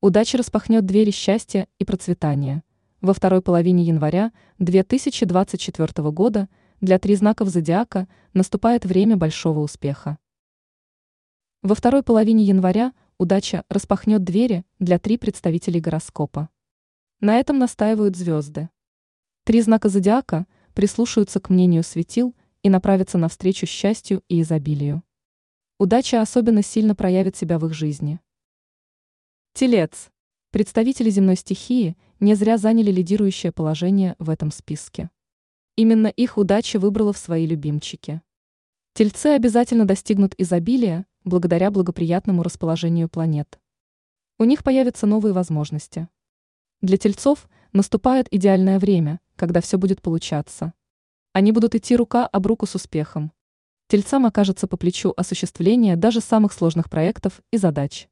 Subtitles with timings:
[0.00, 2.62] Удача распахнет двери счастья и процветания.
[3.00, 6.48] Во второй половине января 2024 года
[6.80, 10.16] для три знаков зодиака наступает время большого успеха.
[11.62, 16.48] Во второй половине января удача распахнет двери для три представителей гороскопа.
[17.18, 18.70] На этом настаивают звезды.
[19.42, 25.02] Три знака зодиака прислушаются к мнению светил и направятся навстречу счастью и изобилию.
[25.76, 28.20] Удача особенно сильно проявит себя в их жизни.
[29.58, 30.12] Телец.
[30.52, 35.10] Представители земной стихии не зря заняли лидирующее положение в этом списке.
[35.74, 38.22] Именно их удача выбрала в свои любимчики.
[38.92, 43.58] Тельцы обязательно достигнут изобилия благодаря благоприятному расположению планет.
[44.38, 46.08] У них появятся новые возможности.
[46.80, 50.72] Для тельцов наступает идеальное время, когда все будет получаться.
[51.32, 53.32] Они будут идти рука об руку с успехом.
[53.88, 58.08] Тельцам окажется по плечу осуществление даже самых сложных проектов и задач.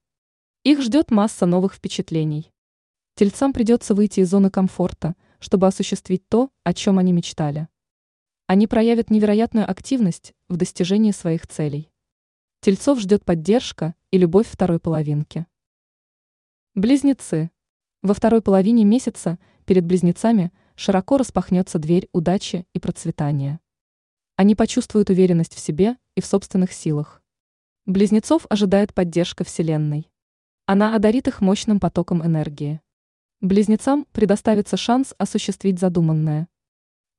[0.66, 2.52] Их ждет масса новых впечатлений.
[3.14, 7.68] Тельцам придется выйти из зоны комфорта, чтобы осуществить то, о чем они мечтали.
[8.48, 11.92] Они проявят невероятную активность в достижении своих целей.
[12.62, 15.46] Тельцов ждет поддержка и любовь второй половинки.
[16.74, 17.52] Близнецы.
[18.02, 23.60] Во второй половине месяца перед близнецами широко распахнется дверь удачи и процветания.
[24.34, 27.22] Они почувствуют уверенность в себе и в собственных силах.
[27.84, 30.10] Близнецов ожидает поддержка Вселенной.
[30.68, 32.80] Она одарит их мощным потоком энергии.
[33.40, 36.48] Близнецам предоставится шанс осуществить задуманное.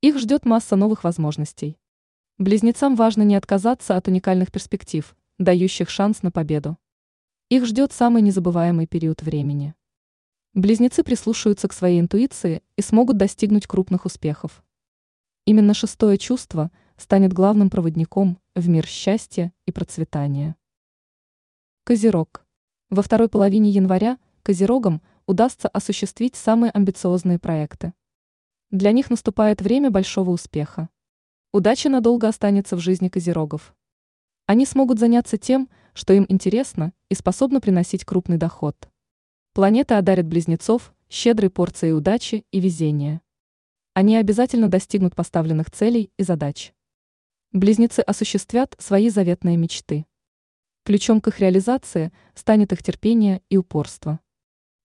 [0.02, 1.78] Их ждет масса новых возможностей.
[2.36, 6.76] Близнецам важно не отказаться от уникальных перспектив, дающих шанс на победу.
[7.48, 9.74] Их ждет самый незабываемый период времени.
[10.52, 14.62] Близнецы прислушаются к своей интуиции и смогут достигнуть крупных успехов.
[15.46, 20.54] Именно шестое чувство станет главным проводником в мир счастья и процветания.
[21.84, 22.44] Козерог.
[22.90, 27.92] Во второй половине января козерогам удастся осуществить самые амбициозные проекты.
[28.70, 30.88] Для них наступает время большого успеха.
[31.52, 33.74] Удача надолго останется в жизни козерогов.
[34.46, 38.88] Они смогут заняться тем, что им интересно и способно приносить крупный доход.
[39.52, 43.20] Планета одарит близнецов щедрой порцией удачи и везения.
[43.92, 46.72] Они обязательно достигнут поставленных целей и задач.
[47.52, 50.06] Близнецы осуществят свои заветные мечты.
[50.88, 54.20] Ключом к их реализации станет их терпение и упорство.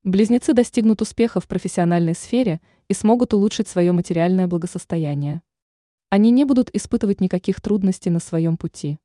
[0.03, 2.59] Близнецы достигнут успеха в профессиональной сфере
[2.89, 5.41] и смогут улучшить свое материальное благосостояние.
[6.09, 8.99] Они не будут испытывать никаких трудностей на своем пути.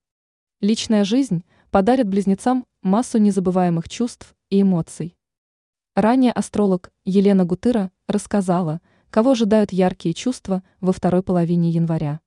[0.60, 5.16] Личная жизнь подарит близнецам массу незабываемых чувств и эмоций.
[5.94, 12.18] Ранее астролог Елена Гутыра рассказала, кого ожидают яркие чувства во второй половине января.